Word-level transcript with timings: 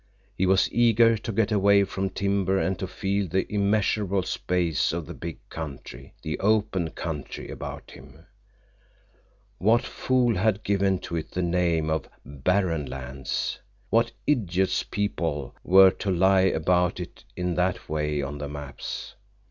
He 0.35 0.47
was 0.47 0.67
eager 0.73 1.15
to 1.15 1.31
get 1.31 1.51
away 1.51 1.83
from 1.83 2.09
timber 2.09 2.57
and 2.57 2.79
to 2.79 2.87
feel 2.87 3.27
the 3.27 3.45
immeasurable 3.53 4.23
space 4.23 4.91
of 4.93 5.05
the 5.05 5.13
big 5.13 5.37
country, 5.49 6.15
the 6.23 6.39
open 6.39 6.89
country, 6.89 7.51
about 7.51 7.91
him. 7.91 8.25
What 9.59 9.83
fool 9.83 10.33
had 10.35 10.63
given 10.63 10.97
to 11.01 11.15
it 11.17 11.29
the 11.29 11.43
name 11.43 11.91
of 11.91 12.09
Barren 12.25 12.87
Lands? 12.87 13.59
What 13.91 14.11
idiots 14.25 14.81
people 14.81 15.55
were 15.63 15.91
to 15.91 16.09
lie 16.09 16.45
about 16.49 16.99
it 16.99 17.23
in 17.35 17.53
that 17.53 17.87
way 17.87 18.23
on 18.23 18.39
the 18.39 18.49
maps! 18.49 19.13